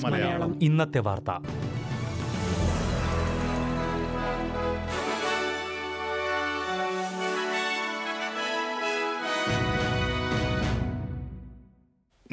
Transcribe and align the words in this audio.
മലയാളം. 0.00 0.58
ഇന്നത്തെ 0.62 0.98
വാർത്ത. 0.98 1.30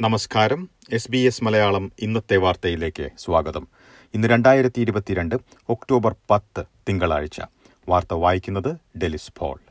നമസ്കാരം. 0.00 0.70
എസ് 0.92 1.10
ബി 1.10 1.18
എസ് 1.18 1.44
മലയാളം 1.44 1.92
ഇന്നത്തെ 1.98 2.36
വാർത്തയിലേക്ക് 2.36 3.08
സ്വാഗതം. 3.18 3.68
ഇന്ന് 4.14 4.28
രണ്ടായിരത്തി 4.28 4.80
ഇരുപത്തിരണ്ട് 4.80 5.34
ഒക്ടോബർ 5.68 6.14
പത്ത് 6.30 6.64
തിങ്കളാഴ്ച. 6.88 7.40
വാർത്ത 7.88 8.14
വായിക്കുന്നത് 8.14 8.76
ഡെലിസ് 8.98 9.32
പോൾ. 9.38 9.65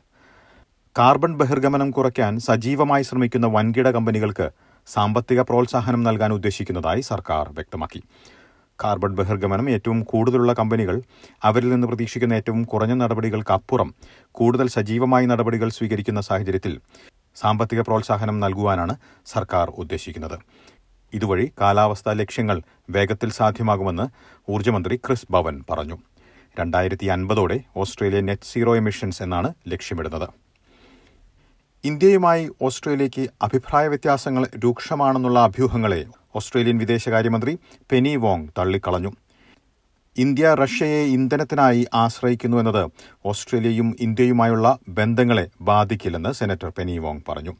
കാർബൺ 0.98 1.32
ബഹിർഗമനം 1.36 1.90
കുറയ്ക്കാൻ 1.90 2.40
സജീവമായി 2.40 3.02
ശ്രമിക്കുന്ന 3.02 3.46
വൻകിട 3.46 3.88
കമ്പനികൾക്ക് 3.90 4.50
സാമ്പത്തിക 4.86 5.40
പ്രോത്സാഹനം 5.40 6.02
നൽകാൻ 6.02 6.32
ഉദ്ദേശിക്കുന്നതായി 6.32 7.00
സർക്കാർ 7.00 7.48
വ്യക്തമാക്കി. 7.48 8.00
കാർബൺ 8.84 9.12
ബഹിർഗമനം 9.14 9.70
ഏറ്റവും 9.70 10.02
കൂടുതലുള്ള 10.02 10.52
കമ്പനികൾ 10.52 11.02
അവരിൽ 11.42 11.68
നിന്ന് 11.68 11.86
പ്രതീക്ഷിക്കുന്ന 11.86 12.34
ഏറ്റവും 12.34 12.62
കുറഞ്ഞ 12.62 12.94
നടപടികൾക്കപ്പുറം 12.94 13.90
കൂടുതൽ 14.32 14.68
സജീവമായി 14.76 15.26
നടപടികൾ 15.26 15.68
സ്വീകരിക്കുന്ന 15.68 16.20
സാഹചര്യത്തിൽ 16.20 16.80
സാമ്പത്തിക 17.36 17.80
പ്രോത്സാഹനം 17.80 18.40
നൽകുവാനാണ് 18.40 18.96
സർക്കാർ 19.26 19.68
ഉദ്ദേശിക്കുന്നത്. 19.78 20.38
ഇതുവഴി 21.12 21.52
കാലാവസ്ഥാ 21.60 22.12
ലക്ഷ്യങ്ങൾ 22.12 22.62
വേഗത്തിൽ 22.90 23.30
സാധ്യമാകുമെന്ന് 23.30 24.08
ഊർജമന്ത്രി 24.50 24.96
ക്രിസ് 24.96 25.30
ഭവൻ 25.30 25.64
പറഞ്ഞു. 25.70 25.98
രണ്ടായിരത്തി 26.60 27.06
അൻപതോടെ 27.06 27.60
ഓസ്ട്രേലിയ 27.76 28.20
നെറ്റ് 28.20 28.50
സീറോ 28.52 28.74
എമിഷൻസ് 28.76 29.22
എന്നാണ് 29.22 29.54
ലക്ഷ്യമിടുന്നത്. 29.68 30.28
ഇന്ത്യയുമായി 31.88 32.44
ഓസ്ട്രേലിയയ്ക്ക് 32.66 33.24
അഭിപ്രായ 33.46 33.84
വ്യത്യാസങ്ങൾ 33.92 34.42
രൂക്ഷമാണെന്നുള്ള 34.62 35.38
അഭ്യൂഹങ്ങളെ 35.48 35.98
ഓസ്ട്രേലിയൻ 36.38 36.76
വിദേശകാര്യമന്ത്രി 36.82 37.52
പെനി 37.90 38.12
വോങ് 38.22 38.48
തള്ളിക്കളഞ്ഞു. 38.58 39.10
ഇന്ത്യ 40.16 40.52
റഷ്യയെ 40.60 41.02
ഇന്ധനത്തിനായി 41.16 41.82
ആശ്രയിക്കുന്നു 42.02 42.56
എന്നത് 42.62 42.82
ഓസ്ട്രേലിയയും 43.30 43.88
ഇന്ത്യയുമായുള്ള 44.06 44.66
ബന്ധങ്ങളെ 44.98 45.46
ബാധിക്കില്ലെന്ന് 45.70 46.32
സെനറ്റർ 46.40 46.70
പെനി 46.78 46.96
വോങ് 47.04 47.24
പറഞ്ഞു. 47.28 47.52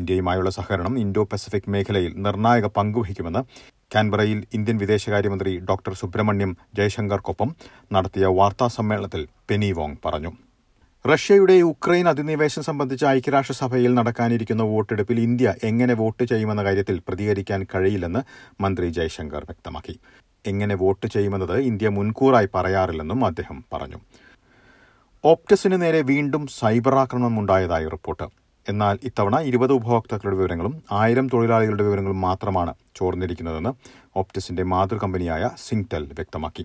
ഇന്ത്യയുമായുള്ള 0.00 0.50
സഹകരണം 0.58 0.94
ഇൻഡോ 1.04 1.24
പസഫിക് 1.32 1.70
മേഖലയിൽ 1.74 2.12
നിർണായക 2.26 2.68
പങ്കുവഹിക്കുമെന്ന് 2.78 3.42
കാൻബറയിൽ 3.94 4.40
ഇന്ത്യൻ 4.58 4.78
വിദേശകാര്യമന്ത്രി 4.84 5.52
ഡോക്ടർ 5.70 5.94
സുബ്രഹ്മണ്യം 6.02 6.52
ജയശങ്കർക്കൊപ്പം 6.78 7.50
നടത്തിയ 7.96 8.26
വാർത്താ 8.40 8.68
സമ്മേളനത്തിൽ 8.78 9.24
പെനി 9.50 9.70
വോങ് 9.78 10.00
പറഞ്ഞു. 10.06 10.32
റഷ്യയുടെ 11.04 11.54
ഉക്രൈൻ 11.70 12.06
അധിനിവേശം 12.08 12.62
സംബന്ധിച്ച് 12.66 13.04
ഐക്യരാഷ്ട്രസഭയിൽ 13.06 13.90
നടക്കാനിരിക്കുന്ന 13.94 14.62
വോട്ടെടുപ്പിൽ 14.70 15.18
ഇന്ത്യ 15.24 15.48
എങ്ങനെ 15.68 15.94
വോട്ട് 15.94 16.24
ചെയ്യുമെന്ന 16.30 16.62
കാര്യത്തിൽ 16.64 16.96
പ്രതികരിക്കാൻ 17.08 17.60
കഴിയില്ലെന്ന് 17.72 18.20
മന്ത്രി 18.62 18.86
ജയശങ്കർ 18.98 19.42
വ്യക്തമാക്കി. 19.48 19.94
എങ്ങനെ 20.44 20.76
വോട്ട് 20.82 21.06
ചെയ്യുമെന്നത് 21.06 21.56
ഇന്ത്യ 21.70 21.90
മുൻകൂറായി 21.96 22.48
പറയാറില്ലെന്നും 22.54 23.20
അദ്ദേഹം 23.24 23.58
പറഞ്ഞു. 23.74 24.00
ഓപ്റ്റസിന് 25.24 25.78
നേരെ 25.82 26.00
വീണ്ടും 26.12 26.46
സൈബർ 26.60 26.96
ആക്രമണം 27.02 27.38
ഉണ്ടായതായി 27.40 27.88
റിപ്പോർട്ട്. 27.96 28.28
എന്നാൽ 28.68 28.96
ഇത്തവണ 29.08 29.36
ഇരുപത് 29.50 29.72
ഉപഭോക്താക്കളുടെ 29.78 30.36
വിവരങ്ങളും 30.40 30.74
ആയിരം 31.02 31.28
തൊഴിലാളികളുടെ 31.32 31.84
വിവരങ്ങളും 31.88 32.20
മാത്രമാണ് 32.28 32.74
ചോർന്നിരിക്കുന്നതെന്ന് 32.96 33.72
ഓപ്റ്റസിന്റെ 34.16 34.64
മാതൃകമ്പനിയായ 34.72 35.44
സിങ്ടെൽ 35.66 36.04
വ്യക്തമാക്കി. 36.18 36.64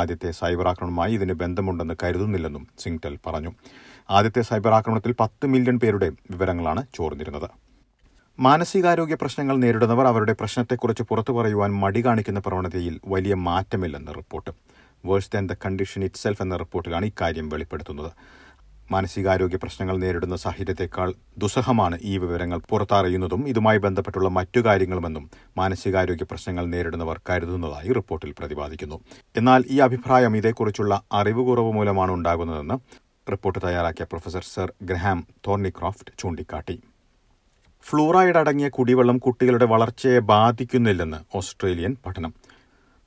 ആദ്യത്തെ 0.00 0.30
സൈബർ 0.30 0.68
ആക്രമണമായി 0.68 1.12
ഇതിന് 1.14 1.34
ബന്ധമുണ്ടെന്ന് 1.42 1.94
കരുതുന്നില്ലെന്നും 2.02 2.64
സിംഗ്ടൽ 2.78 3.14
പറഞ്ഞു. 3.26 3.52
ആദ്യത്തെ 4.10 4.42
സൈബർ 4.42 4.72
ആക്രമണത്തിൽ 4.78 5.14
പത്ത് 5.20 5.46
മില്യൺ 5.46 5.78
പേരുടെ 5.78 6.08
വിവരങ്ങളാണ് 6.30 6.82
ചോർന്നിരുന്നത്. 6.94 7.48
മാനസികാരോഗ്യ 8.38 9.14
പ്രശ്നങ്ങൾ 9.14 9.56
നേരിടുന്നവർ 9.56 10.06
അവരുടെ 10.06 10.32
പ്രശ്നത്തെക്കുറിച്ച് 10.32 11.02
പുറത്തു 11.02 11.32
പറയുവാൻ 11.32 11.72
മടി 11.82 12.00
കാണിക്കുന്ന 12.04 12.40
പ്രവണതയിൽ 12.40 13.00
വലിയ 13.06 13.34
മാറ്റമില്ലെന്ന് 13.48 14.14
report. 14.16 14.50
Worse 15.06 15.30
than 15.34 15.46
the 15.46 15.56
condition 15.66 16.04
itself 16.22 16.42
എന്ന 16.42 16.56
റിപ്പോർട്ടിലാണ് 16.56 17.04
ഇക്കാര്യം 17.04 17.48
വെളിപ്പെടുത്തുന്നത്. 17.48 18.10
മാനസികാരോഗ്യ 18.90 19.56
പ്രശ്നങ്ങൾ 19.56 19.96
നേരിടുന്ന 19.96 20.36
സാഹചര്യത്തെക്കാൾ 20.36 21.14
ദുസ്സഹമാണ് 21.38 21.98
ഈ 22.02 22.18
വിവരങ്ങൾ 22.18 22.60
പുറത്തറിയുന്നതും 22.70 23.48
ഇതുമായി 23.48 23.78
ബന്ധപ്പെട്ടുള്ള 23.78 24.28
മറ്റു 24.28 24.60
കാര്യങ്ങളുമെന്നും 24.60 25.30
മാനസികാരോഗ്യ 25.58 26.24
പ്രശ്നങ്ങൾ 26.24 26.66
നേരിടുന്നവർ 26.66 27.20
കരുതുന്നതായി 27.30 27.92
റിപ്പോർട്ടിൽ 27.92 28.34
പ്രതിപാദിക്കുന്നു. 28.38 29.00
എന്നാൽ 29.36 29.64
ഈ 29.70 29.78
അഭിപ്രായം 29.78 30.36
ഇതേക്കുറിച്ചുള്ള 30.36 31.02
അറിവ് 31.12 31.46
കുറവ് 31.46 31.72
മൂലമാണ് 31.72 32.12
ഉണ്ടാകുന്നതെന്ന് 32.12 32.74
റിപ്പോർട്ട് 33.30 33.58
തയ്യാറാക്കിയ 33.64 34.04
പ്രൊഫസർ 34.04 34.44
സർ 34.54 34.72
ഗ്രഹാം 34.82 35.26
തോർണിക്രോഫ്റ്റ് 35.46 36.12
ചൂണ്ടിക്കാട്ടി. 36.18 36.82
ഫ്ലൂറൈഡ് 37.82 38.36
അടങ്ങിയ 38.36 38.68
കുടിവെള്ളം 38.68 39.18
കുട്ടികളുടെ 39.18 39.64
വളർച്ചയെ 39.64 40.18
ബാധിക്കുന്നില്ലെന്ന് 40.18 41.16
ഓസ്ട്രേലിയൻ 41.36 41.96
പഠനം. 42.06 42.34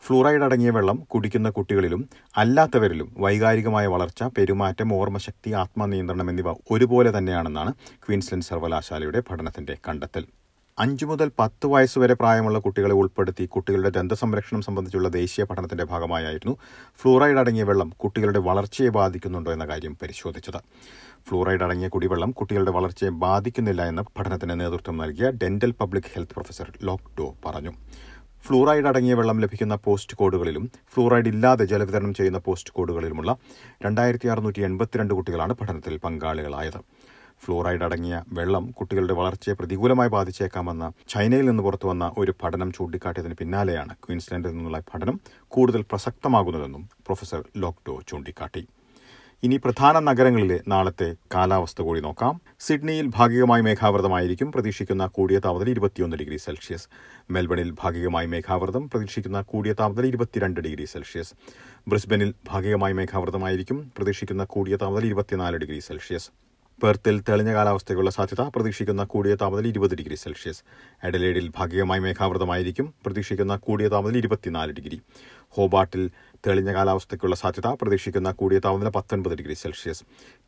ഫ്ലൂറൈഡ് 0.01 0.41
അടങ്ങിയ 0.41 0.69
വെള്ളം 0.69 0.97
കുടിക്കുന്ന 1.03 1.49
കുട്ടികളിലും 1.49 2.09
അല്ലാത്തവരിലും 2.37 3.15
വൈകാരികമായ 3.17 3.87
വളർച്ച 3.87 4.23
പെരുമാറ്റം 4.23 4.93
ഓർമ്മശക്തി 4.93 5.51
ആത്മനിയന്ത്രണം 5.51 6.29
എന്നിവ 6.29 6.51
ഒരുപോലെ 6.71 7.17
തന്നെയാണെന്നാണ് 7.17 7.73
ക്വീൻസ്ലൻഡ് 8.05 8.45
സർവകലാശാലയുടെ 8.45 9.19
പഠനത്തിന്റെ 9.19 9.77
കണ്ടെത്തൽ. 9.87 10.25
അഞ്ചു 10.79 11.05
മുതൽ 11.05 11.31
പത്ത് 11.39 11.67
വയസ്സുവരെ 11.67 12.13
പ്രായമുള്ള 12.13 12.59
കുട്ടികളെ 12.59 12.93
ഉൾപ്പെടുത്തി 12.93 13.45
കുട്ടികളുടെ 13.45 13.89
ദന്തസംരക്ഷണം 13.89 14.61
സംബന്ധിച്ചുള്ള 14.61 15.09
ദേശീയ 15.09 15.43
പഠനത്തിന്റെ 15.43 15.83
ഭാഗമായായിരുന്നു 15.83 16.57
ഫ്ലൂറൈഡ് 17.01 17.37
അടങ്ങിയ 17.37 17.63
വെള്ളം 17.63 17.89
കുട്ടികളുടെ 17.97 18.39
വളർച്ചയെ 18.39 18.89
ബാധിക്കുന്നുണ്ടോ 18.89 19.51
എന്ന 19.51 19.65
കാര്യം 19.65 19.97
പരിശോധിച്ചത്. 20.01 20.59
ഫ്ലൂറൈഡ് 21.29 21.63
അടങ്ങിയ 21.63 21.87
കുടിവെള്ളം 21.87 22.31
കുട്ടികളുടെ 22.31 22.71
വളർച്ചയെ 22.71 23.09
ബാധിക്കുന്നില്ല 23.09 23.87
എന്ന് 23.87 24.01
പഠനത്തിന് 24.17 24.59
നേതൃത്വം 24.59 24.97
നൽകിയ 24.97 25.29
ഡെന്റൽ 25.43 25.71
പബ്ലിക് 25.71 26.11
ഹെൽത്ത് 26.15 26.33
പ്രൊഫസർ 26.33 26.71
ലോക്ഡോ 26.83 27.35
പറഞ്ഞു. 27.45 27.73
ഫ്ലൂറൈഡ് 28.45 28.87
അടങ്ങിയ 28.89 29.13
വെള്ളം 29.19 29.37
ലഭിക്കുന്ന 29.43 29.75
പോസ്റ്റ് 29.85 30.17
കോഡുകളിലും 30.19 30.65
ഫ്ലൂറൈഡ് 30.93 31.29
ഇല്ലാതെ 31.31 31.65
ജലവിതരണം 31.71 32.13
ചെയ്യുന്ന 32.19 32.39
പോസ്റ്റ് 32.45 32.73
കോഡുകളിലുമുള്ള 32.77 33.31
രണ്ടായിരത്തി 33.85 34.27
അറുന്നൂറ്റി 34.33 34.61
എൺപത്തിരണ്ട് 34.67 35.13
കുട്ടികളാണ് 35.17 35.53
പഠനത്തിൽ 35.53 35.95
പങ്കാളികളായത്. 36.05 36.79
ഫ്ലൂറൈഡ് 37.43 37.85
അടങ്ങിയ 37.87 38.15
വെള്ളം 38.37 38.63
കുട്ടികളുടെ 38.77 39.15
വളർച്ചയെ 39.19 39.55
പ്രതികൂലമായി 39.59 40.09
ബാധിച്ചേക്കാമെന്ന 40.15 40.85
ചൈനയിൽ 41.13 41.45
നിന്ന് 41.49 41.63
പുറത്തുവന്ന 41.67 42.05
ഒരു 42.17 42.33
പഠനം 42.43 42.71
ചൂണ്ടിക്കാട്ടിയതിന് 42.77 43.35
പിന്നാലെയാണ് 43.41 43.93
ക്വീൻസ്ലാൻഡിൽ 44.05 44.55
നിന്നുള്ള 44.55 44.79
പഠനം 44.91 45.17
കൂടുതൽ 45.55 45.83
പ്രസക്തമാകുന്നതെന്നും 45.91 46.85
പ്രൊഫസർ 47.05 47.43
ലോക്ഡോ 47.63 47.95
ചൂണ്ടിക്കാട്ടി. 48.09 48.63
ഇനി 49.43 49.57
പ്രധാന 49.57 49.99
നഗരങ്ങളിലെ 49.99 50.59
നാളത്തെ 50.67 51.15
കാലാവസ്ഥ 51.35 51.81
കൂടി 51.81 51.99
നോക്കാം. 52.01 52.41
സിഡ്നിയിൽ 52.59 53.11
ഭാഗികമായി 53.15 53.61
മേഘാവൃതമായിരിക്കും. 53.61 54.51
പ്രതീക്ഷിക്കുന്ന 54.51 55.07
കൂടിയ 55.07 55.39
താപനില 55.39 55.69
ഇരുപത്തിയൊന്ന് 55.69 56.17
ഡിഗ്രി 56.17 56.37
സെൽഷ്യസ്. 56.37 56.87
മെൽബണിൽ 57.31 57.71
ഭാഗികമായി 57.71 58.27
മേഘാവൃതം. 58.27 58.89
പ്രതീക്ഷിക്കുന്ന 58.89 59.41
കൂടിയ 59.41 59.73
താപനില 59.73 60.05
ഇരുപത്തിരണ്ട് 60.05 60.59
ഡിഗ്രി 60.59 60.85
സെൽഷ്യസ്. 60.85 61.33
ബ്രിസ്ബനിൽ 61.87 62.33
ഭാഗികമായി 62.47 62.93
മേഘാവൃതമായിരിക്കും. 62.93 63.91
പ്രതീക്ഷിക്കുന്ന 63.97 64.43
കൂടിയ 64.43 64.75
താപനില 64.75 65.05
ഇരുപത്തിനാല് 65.05 65.57
ഡിഗ്രി 65.57 65.79
സെൽഷ്യസ്. 65.79 66.29
പെർത്തിൽ 66.83 67.23
തെളിഞ്ഞ 67.29 67.53
കാലാവസ്ഥയ്ക്കുള്ള 67.53 68.09
സാധ്യത. 68.09 68.41
പ്രതീക്ഷിക്കുന്ന 68.55 69.03
കൂടിയ 69.03 69.35
താപനില 69.35 69.67
ഇരുപത് 69.67 69.95
ഡിഗ്രി 69.95 70.15
സെൽഷ്യസ്. 70.15 70.63
എഡലേഡിൽ 71.03 71.51
ഭാഗികമായി 71.57 71.99
മേഘാവൃതമായിരിക്കും. 71.99 72.93
പ്രതീക്ഷിക്കുന്ന 73.05 73.55
കൂടിയ 73.55 73.87
താപനില 73.87 74.17
ഇരുപത്തിനാല് 74.17 74.71
ഡിഗ്രി. 74.71 75.01
ഹോബാട്ടിൽ 75.49 76.11
തെളിഞ്ഞ 76.47 76.73
കാലാവസ്ഥയ്ക്കുള്ള 76.73 77.35
സാധ്യത 77.35 77.67
പ്രതീക്ഷിക്കുന്ന 77.81 78.31
കൂടിയ 78.31 78.59
താപനില 78.59 78.89
പത്തൊൻപത് 78.89 79.37
ഡിഗ്രി 79.37 79.53
സെൽഷ്യസ്. 79.53 80.03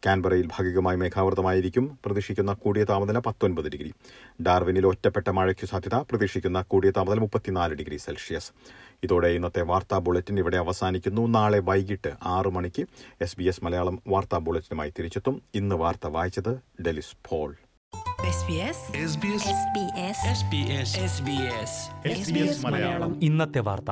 കാൻബറയിൽ 0.06 0.46
ഭാഗികമായി 0.46 0.98
മേഘാവൃതമായിരിക്കും 0.98 2.00
പ്രതീക്ഷിക്കുന്ന 2.06 2.54
കൂടിയ 2.54 2.84
താപനില 2.84 3.20
പത്തൊൻപത് 3.20 3.70
ഡിഗ്രി. 3.70 3.94
ഡാർവിനിൽ 4.42 4.88
ഒറ്റപ്പെട്ട 4.88 5.30
മഴയ്ക്കു 5.30 5.66
സാധ്യത 5.66 5.96
പ്രതീക്ഷിക്കുന്ന 5.96 6.62
കൂടിയ 6.62 6.92
താപനില 6.92 7.20
മുപ്പത്തിനാല് 7.20 7.74
ഡിഗ്രി 7.74 7.98
സെൽഷ്യസ്. 7.98 8.52
ഇതോടെ 9.04 9.28
ഇന്നത്തെ 9.28 9.62
വാർത്താ 9.62 9.98
ബുള്ളറ്റിൻ 9.98 10.40
ഇവിടെ 10.40 10.58
അവസാനിക്കുന്നു. 10.58 11.28
നാളെ 11.28 11.60
വൈകിട്ട് 11.60 12.14
ആറ് 12.24 12.48
മണിക്ക് 12.48 12.86
എസ് 13.22 13.36
ബി 13.38 13.44
എസ് 13.44 13.64
മലയാളം 13.64 14.00
വാർത്താ 14.08 14.38
ബുള്ളറ്റിനുമായി 14.38 14.90
തിരിച്ചെത്തും. 14.90 15.42
ഇന്ന് 15.56 15.76
വാർത്ത 15.76 16.08
വായിച്ചത് 16.08 16.60
ഡെലിസ് 16.82 17.30
പോൾ. 17.30 17.56
SBS 22.10 22.68
ഇന്നത്തെ 23.22 23.60
വാർത്ത. 23.60 23.92